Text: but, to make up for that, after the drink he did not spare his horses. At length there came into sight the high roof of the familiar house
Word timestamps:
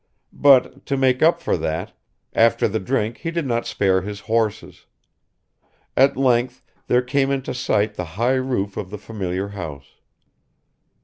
but, 0.33 0.83
to 0.87 0.97
make 0.97 1.21
up 1.21 1.39
for 1.39 1.55
that, 1.55 1.93
after 2.33 2.67
the 2.67 2.79
drink 2.79 3.17
he 3.17 3.29
did 3.29 3.45
not 3.45 3.67
spare 3.67 4.01
his 4.01 4.21
horses. 4.21 4.87
At 5.95 6.17
length 6.17 6.63
there 6.87 7.03
came 7.03 7.29
into 7.29 7.53
sight 7.53 7.93
the 7.93 8.05
high 8.17 8.33
roof 8.33 8.77
of 8.77 8.89
the 8.89 8.97
familiar 8.97 9.49
house 9.49 9.97